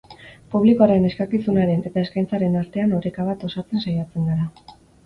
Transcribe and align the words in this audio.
Publikoaren 0.53 1.05
eskakizunaren 1.09 1.85
eta 1.91 2.03
eskaintzaren 2.07 2.59
artean 2.65 2.99
oreka 3.03 3.31
bat 3.33 3.49
osatzen 3.51 3.87
saiatzen 3.89 4.31
gara. 4.35 4.79